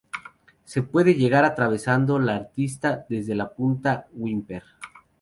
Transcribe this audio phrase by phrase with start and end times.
[0.65, 4.63] Se puede llegar atravesando la arista desde la Punta Whymper.